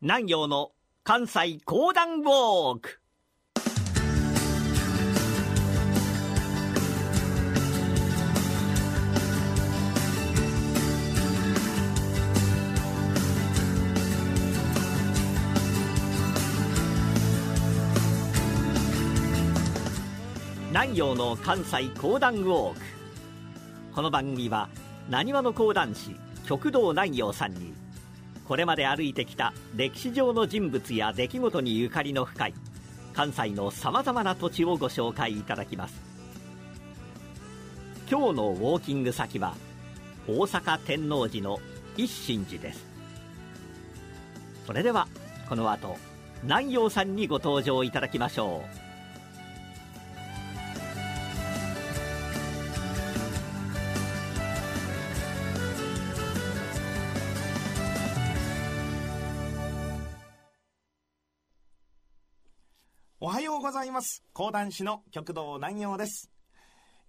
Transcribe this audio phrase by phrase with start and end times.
[0.00, 0.70] 南陽の
[1.02, 3.00] 関西講談ウォーク。
[20.68, 22.80] 南陽の関西講談ウォーク。
[23.96, 24.68] この番組は
[25.10, 26.14] なにわの講談師
[26.46, 27.74] 極道南陽さんに
[28.48, 32.54] これまで歩いてきた歴史上の人物や出来事にゆかりの深い
[33.12, 36.00] 関西のさまざまな土地をご紹介いただきます。
[38.10, 39.54] 今日のウォーキング先は
[40.26, 41.58] 大阪天王寺の
[41.98, 42.86] 一心寺です。
[44.66, 45.08] それでは
[45.46, 45.98] この後
[46.42, 48.87] 南陽さんにご登場いただきましょう。
[63.60, 64.22] ございます。
[64.32, 66.30] 講談師の極道南陽です。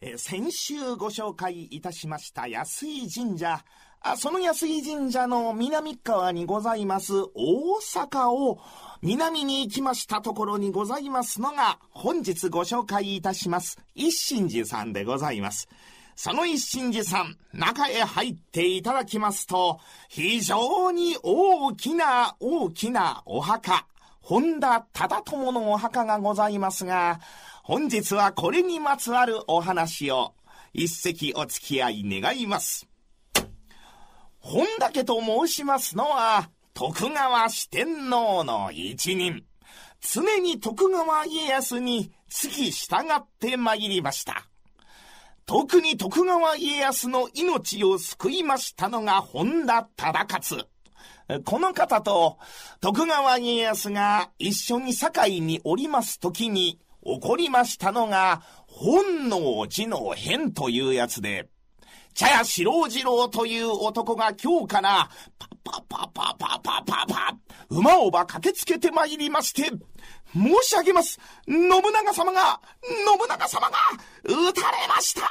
[0.00, 3.64] え先週ご紹介いたしました安井神社。
[4.00, 8.60] あその安井神社の南側にございます大阪を
[9.02, 15.68] 南に行きましたところにございますのが本日ご紹介いたします一心寺さんでございます。
[16.14, 23.86] その一心寺さん、中へ入っていただきますと、非常に大きな大きなお墓。
[24.28, 27.18] 本田忠友のお墓がございますが、
[27.62, 30.34] 本日はこれにまつわるお話を
[30.74, 32.86] 一席お付き合い願います。
[34.38, 39.46] 本田家と申しますのは、徳川四天王の一人。
[39.98, 44.46] 常に徳川家康に付き従って参りました。
[45.46, 50.68] 特に徳川家康の命を救いましたのが本田忠勝。
[51.44, 52.38] この方と
[52.80, 61.48] 徳川家康が一緒に堺におります時に起こりましたのが、本能寺の変というやつで、
[62.14, 65.08] 茶屋四郎次郎という男が今日から、
[65.38, 67.38] パパパパパパパ
[67.70, 69.70] 馬をば駆けつけてまいりまして、
[70.32, 71.18] 申し上げます。
[71.46, 73.76] 信長様が、信長様が、
[74.24, 75.22] 撃たれました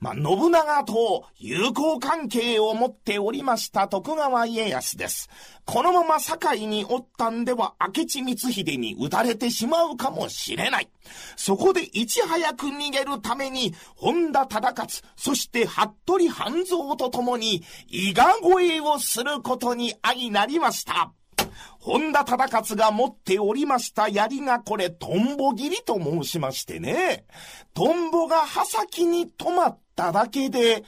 [0.00, 5.28] まあ、信長と友好関係を持っておりました徳川家康です。
[5.64, 10.88] このまま堺におったんでは明智光秀に撃たれてしまうかもしれない。
[11.36, 21.12] そこでいち早く逃げるために、本田忠勝、そして服部半蔵と共に、伊賀越えをすることに相なりました。
[21.78, 27.26] 本田忠勝が持っておりました槍がこれ、トンボ切りと申しましてね。
[27.74, 30.84] トンボが刃先に止まっただけで、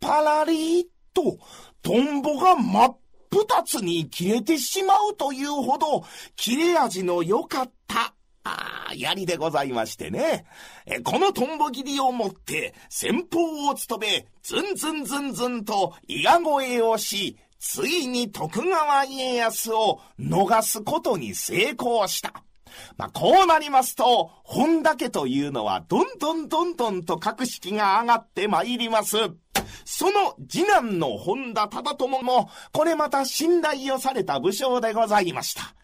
[0.00, 1.38] パラリーと、
[1.82, 2.98] トンボが真っ
[3.30, 6.04] 二つに切れてしまうというほど、
[6.36, 8.14] 切れ味の良かった。
[8.42, 10.46] ああ、槍でございましてね。
[10.86, 22.32] えこのトンボ切りを持って、先方を務め、ずんずんずんずんと、伊賀越えをし、ついに徳川家康を逃すことに成功した。
[22.96, 29.16] まあ、こうなりますと、本田家というのは、どんどんどんどんと格式が上がってまいります。
[29.84, 35.74] その次男の本田忠友も、これまた信頼をされた武将でございました。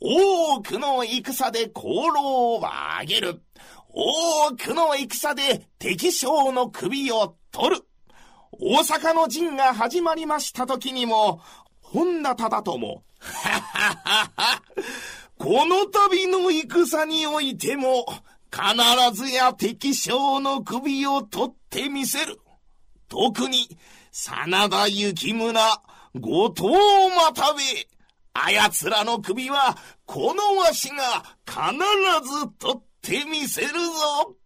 [0.00, 3.42] 多くの戦で功労を挙げる。
[3.88, 7.82] 多くの戦で敵将の首を取る。
[8.60, 11.40] 大阪の陣が始まりました時にも、
[11.80, 14.62] 本田忠友、はははは、
[15.38, 18.06] この度の戦においても、
[18.52, 22.38] 必ずや敵将の首を取ってみせる。
[23.08, 23.76] 特に、
[24.12, 25.82] 真田幸村、
[26.14, 27.60] 後藤又部、
[28.34, 29.76] あやつらの首は、
[30.06, 31.58] このわしが必
[32.28, 34.36] ず取ってみせるぞ。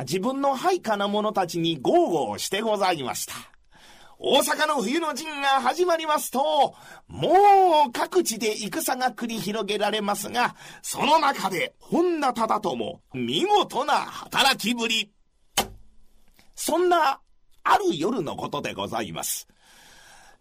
[0.00, 3.34] 自分の配下な者たちに豪語をしてございました。
[4.18, 6.74] 大阪の冬の陣が始まりますと、
[7.08, 7.28] も
[7.88, 15.12] う各地で戦が繰り広げられますが、その中で本田忠友、見事な働きぶり。
[16.56, 17.20] そんな、
[17.64, 19.48] ある夜のことでございます。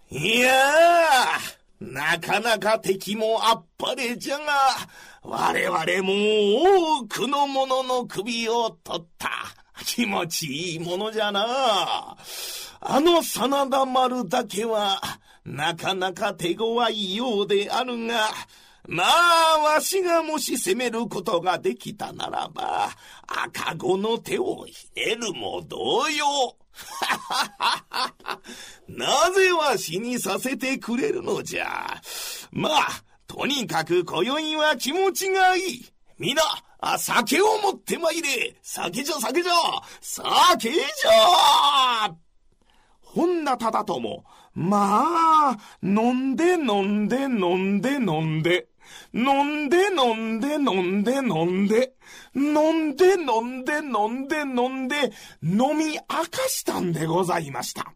[0.09, 4.43] いやー、なかなか敵もあっぱれじゃが、
[5.21, 9.29] 我々も多くの者の首を取った。
[9.85, 12.15] 気持ちいいものじゃな。
[12.79, 15.01] あの真田丸だけは、
[15.43, 18.29] なかなか手強いようであるが、
[18.87, 22.89] まあ、わしがもし攻めることができたならば、
[23.27, 26.55] 赤子の手をひねるも同様。
[28.97, 31.99] なぜわしにさせてくれるのじゃ。
[32.51, 35.85] まあ、とにかく今宵は気持ちがいい。
[36.19, 36.43] みな、
[36.79, 38.55] あ、酒を持ってまいれ。
[38.61, 39.53] 酒じゃ酒じゃ。
[40.01, 42.15] 酒じゃ
[43.01, 44.23] 本田忠友。
[44.53, 48.67] まあ、飲んで飲んで飲んで飲んで。
[49.13, 51.93] 飲んで飲んで飲んで飲んで。
[52.35, 55.11] 飲んで飲んで飲んで飲んで
[55.41, 57.93] 飲み明かしたんでございました。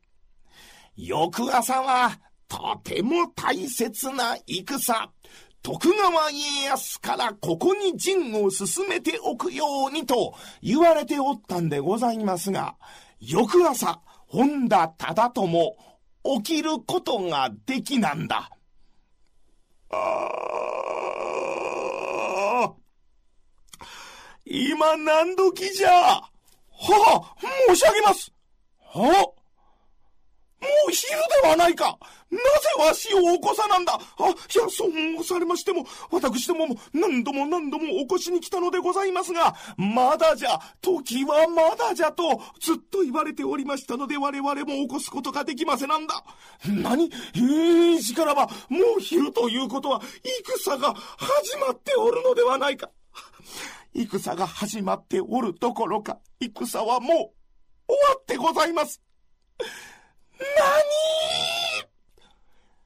[0.98, 5.12] 翌朝はとても大切な戦。
[5.62, 12.76] 徳川家康からここに陣を進めておくようにと言われておったんでございますが、
[13.20, 15.78] 翌朝、本田忠友、
[16.42, 18.50] 起きることができなんだ。
[19.92, 19.98] あ
[22.64, 22.74] あ。
[24.46, 26.22] 今何時じゃは
[26.72, 27.36] は、
[27.68, 28.32] 申し上げます。
[28.80, 29.37] はもう昼
[31.42, 31.98] ではないか
[32.30, 32.44] なぜ
[32.80, 33.94] わしを起こさなんだ？
[33.94, 34.36] あ、いや、
[34.69, 46.22] そう申されましても、私どもも何度も何度も起こしに来たのでございますが、まだじゃ、時はまだじゃと、ずっと言われておりましたので我々も起こすことができませなんだ。
[46.66, 47.06] 何？
[47.06, 50.01] えー、しからば、もう昼ということは、
[50.57, 52.90] 戦が始まっておるのではないか。
[53.94, 57.13] 戦が始まっておるどころか、戦はもう、
[57.88, 59.01] 終わってございます。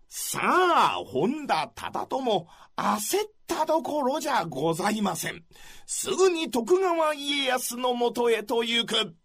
[0.07, 5.43] さあ、本田忠友、焦ったどころじゃございません。
[5.85, 9.15] すぐに徳川家康のもとへと行く。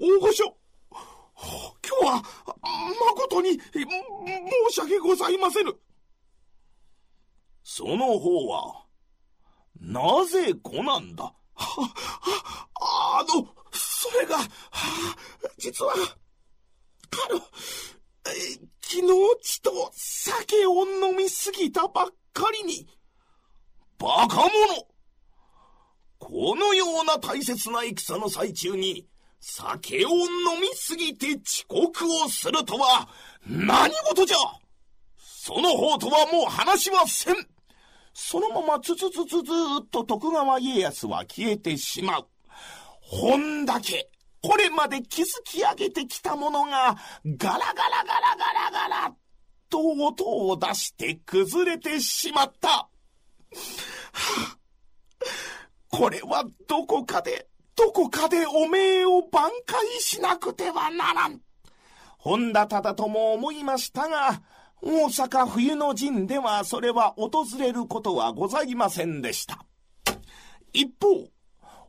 [0.00, 0.56] 大御所、
[1.34, 2.22] 今日は、
[3.16, 3.60] 誠に、申
[4.70, 5.74] し訳ございませぬ。
[7.64, 8.84] その方は、
[9.80, 11.24] なぜ来なんだ？
[11.24, 14.36] は、は、あの、それが、
[15.58, 15.94] 実は、
[17.12, 17.40] あの、
[18.80, 19.06] 昨日
[19.42, 22.86] ちと酒を飲みすぎたばっかりに、
[23.98, 24.50] バカ者。
[26.18, 29.06] このような大切な戦の最中に、
[29.40, 33.08] 酒を飲みすぎて遅刻をするとは、
[33.44, 34.36] 何事じゃ。
[35.16, 37.34] その方とはもう話はせん。
[38.14, 42.28] そのままつつつつずっと徳川家康は消えてしまう。
[43.00, 44.11] 本だけ。
[44.42, 49.14] これまで築き上げてきたものが、ガラガラガラガラガラ
[49.70, 52.88] と音を出して崩れてしまった。
[55.88, 61.40] これはどこかで、どこかでおめえを挽回しなくてはならん。
[62.18, 64.42] 本田忠とも思いましたが、
[64.80, 69.64] 大阪冬の陣ではそれは訪れることはございませんでした。
[70.72, 71.28] 一方、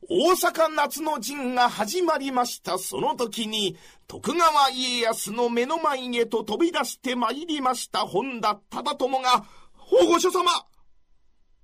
[0.10, 3.78] 大阪夏の陣が始まりましたその時に、
[4.08, 9.46] 徳川家康の目の前へと飛び出して参りました本田忠友が、
[9.76, 10.50] 保護所様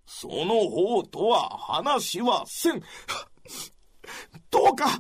[0.06, 2.81] その方とは話はせん。
[4.50, 5.00] どうか、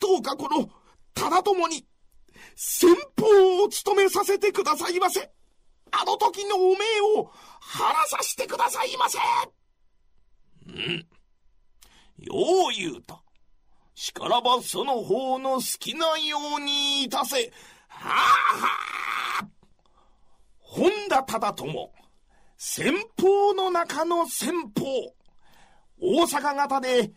[0.00, 0.68] どうかこの
[1.14, 1.86] 忠友に、
[2.56, 5.30] 先方を務めさせてくださいませ。
[5.90, 7.30] あの時のおめえを
[7.60, 9.18] 晴らさせてくださいませ。
[10.66, 11.06] うん
[12.18, 12.34] よ
[12.70, 13.22] う言うた。
[13.94, 17.52] しからばその方の好きなようにいたせ。
[17.88, 18.68] はあは
[19.42, 19.48] あ。
[20.58, 21.92] 本田忠友。
[22.56, 25.14] 先方の中の先方。
[26.00, 27.12] 大阪方で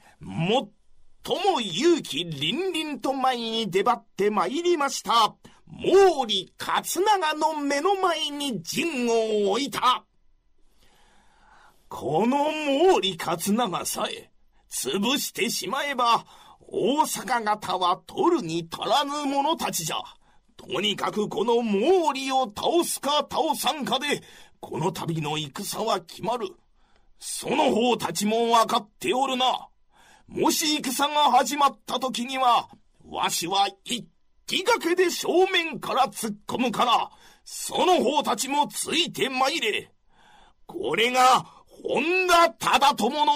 [1.25, 5.35] 最も勇気凛々と前に出張って参りました。
[5.69, 10.05] 毛利勝長の目の前に陣を置いた。
[11.89, 14.31] この毛利勝長さえ、
[14.69, 16.25] 潰してしまえば、
[16.59, 19.97] 大阪方は取るに足らぬ者たちじゃ。
[20.57, 24.21] とにかくこの毛利を倒すか倒さんかで、
[24.59, 26.47] この度の戦は決まる。
[27.19, 29.69] その方たちも分かっておるな。
[30.27, 32.67] もし戦が始まった時には、
[33.05, 34.07] わしは一
[34.45, 37.11] 気がけで正面から突っ込むから、
[37.45, 39.91] その方たちもついて参れ。
[40.65, 41.45] これが、
[41.83, 43.33] 本田忠友の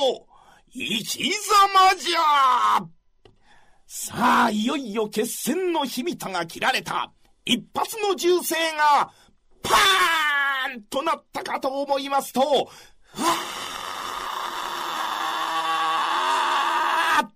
[0.74, 2.88] 生き様じゃ
[3.86, 7.12] さあ、いよいよ決戦の火蓋が切られた。
[7.44, 9.12] 一発の銃声が、
[9.62, 12.70] パーンとなったかと思いますと、は
[17.20, 17.30] あ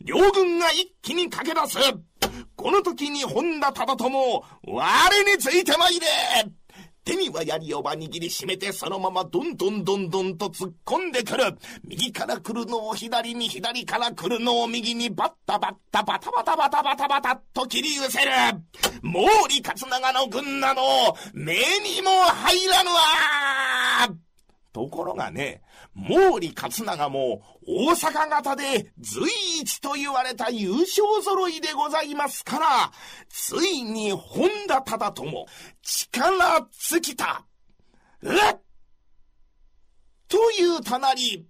[0.00, 1.78] 両軍が一気に駆け出す。
[2.56, 6.06] この時に本田忠友、我についてまいれ
[7.04, 11.44] 手には槍をば握りしめてそのままどんどんどんどんと突っ込んでくる。
[11.84, 18.30] 右から来るのを左に、左から来るのを右にバッタバッタバタバタバタバタバタと切り寄せる。
[19.02, 19.18] 毛
[19.52, 20.80] 利勝長の軍など、
[21.34, 24.21] 目にも入らぬわ
[24.72, 25.62] ところがね、
[25.94, 29.28] 毛利勝長も大阪型で随
[29.60, 32.92] 一と言われた優勝揃いでございますから、
[33.28, 35.46] ついに本田忠友、
[35.82, 37.44] 力尽きた。
[38.24, 38.56] えっ
[40.28, 41.46] というたなり、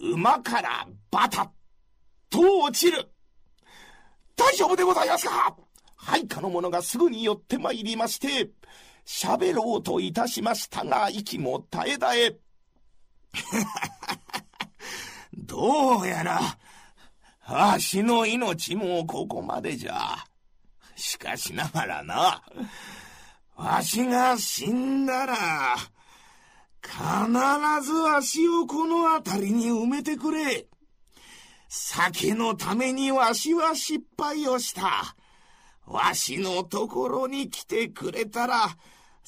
[0.00, 1.48] 馬からバタッ
[2.30, 3.08] と落ちる。
[4.36, 5.56] 大丈夫でございますか？
[5.96, 8.50] 配下の者がすぐに寄ってまいりまして、
[9.06, 12.36] 喋ろうといたしましたが、息も絶え絶え、
[15.32, 16.40] どうやら、
[17.48, 20.16] わしの命もここまでじゃ。
[20.96, 22.42] しかしながらな、
[23.56, 25.76] わしが死んだら、
[26.82, 30.66] 必ずわしをこの辺りに埋めてくれ。
[31.68, 35.14] 酒のためにわしは失敗をした。
[35.86, 38.76] わしのところに来てくれたら、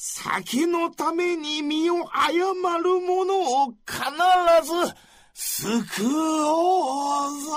[0.03, 4.01] 酒のために身を誤る者を必
[4.65, 4.95] ず
[5.35, 6.03] 救
[6.47, 7.51] おうぞ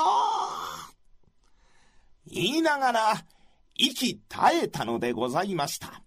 [2.25, 3.25] 言いながら
[3.75, 4.21] 息絶
[4.62, 6.03] えたのでございました。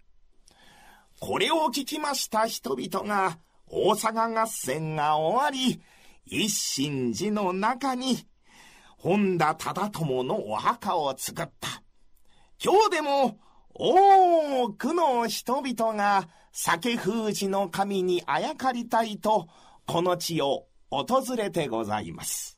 [1.19, 5.81] これを聞きました人々が大阪合戦が終わり、
[6.27, 8.27] 一心寺の中に
[8.99, 11.81] 本田忠友のお墓を作った。
[12.63, 13.39] 今日でも
[13.79, 19.47] 多くの人々が酒封じの神にあやかりたいと、
[19.85, 22.57] この地を訪れてございます。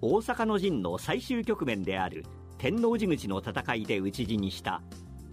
[0.00, 2.24] 大阪の陣の最終局面である
[2.56, 4.80] 天王寺口の戦いで討ち死にした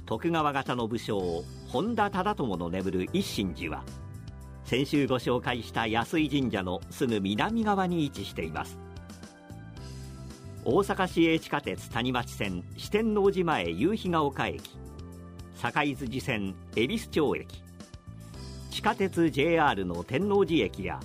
[0.06, 3.84] 徳川方の武将本田忠友の眠る一心寺は
[4.66, 8.78] 先週ご紹介した安井神社のすぐ南側に位置しています
[10.70, 14.78] 大阪市営地下鉄谷町線四天王寺前夕日が丘駅。
[15.56, 17.64] 堺筋線恵比寿町駅。
[18.70, 21.00] 地下鉄 JR の天王寺駅や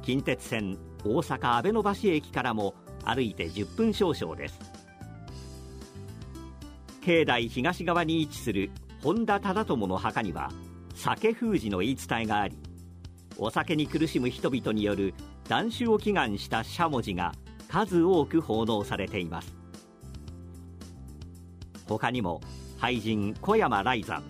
[0.00, 4.58] 近鉄線大阪阿部野橋駅からも歩いて10分少々です。
[7.02, 8.70] 境内東側に位置する
[9.02, 10.50] 本田忠友の墓には
[10.94, 12.56] 酒封じの言い伝えがあり
[13.36, 15.12] お酒に苦しむ人々による
[15.46, 17.34] 断酒を祈願したしゃもじが
[17.74, 19.52] 数多く奉納されています。
[21.88, 22.40] 他にも
[22.78, 24.22] 俳人小山雷山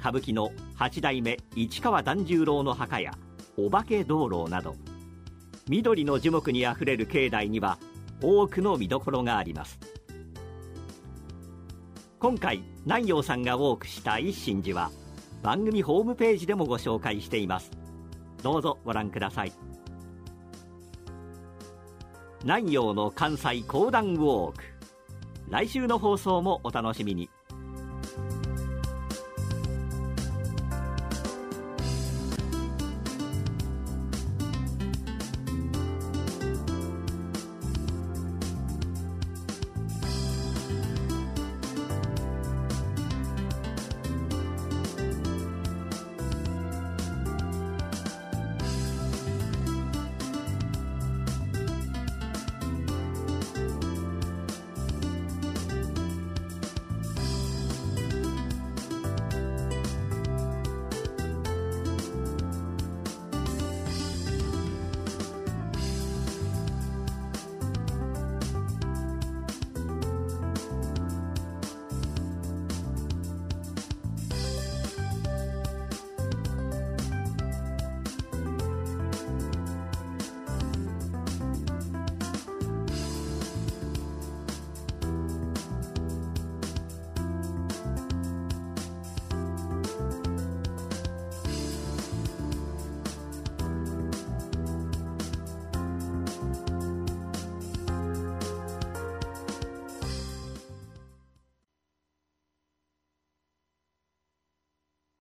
[0.00, 3.12] 歌舞伎の八代目市川團十郎の墓や
[3.56, 4.74] お化け道路など
[5.68, 7.78] 緑の樹木にあふれる境内には
[8.20, 9.78] 多くの見どころがあります。
[12.18, 14.90] 今回南陽さんがウォークした一心寺は
[15.40, 17.70] 番組ホームページでもご紹介しています。
[18.42, 19.52] どうぞご覧ください。
[22.44, 24.64] 南陽の関西講談ウォーク。
[25.48, 27.30] 来週の放送もお楽しみに。